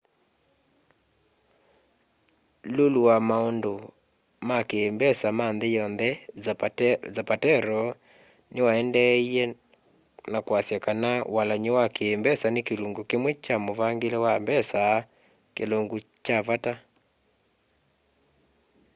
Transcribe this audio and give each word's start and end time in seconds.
lulu 2.75 2.99
wa 3.09 3.17
maundu 3.29 3.73
ma 4.47 4.59
ki 4.69 4.79
mbesa 4.95 5.27
ma 5.37 5.47
nthi 5.55 5.67
yonthe 5.77 6.09
zapatero 7.17 7.81
niwaendeeie 8.53 9.43
ka 10.31 10.39
kwiasya 10.45 10.77
kana 10.85 11.11
walany'o 11.35 11.71
wa 11.79 11.87
ki 11.95 12.05
mbesa 12.21 12.45
ni 12.51 12.61
kilungu 12.67 13.01
kimwe 13.09 13.31
kya 13.43 13.55
muvangile 13.65 14.17
wa 14.25 14.33
mbesa 14.43 14.81
kilungu 15.55 15.97
kya 16.25 16.37
vata 16.47 16.73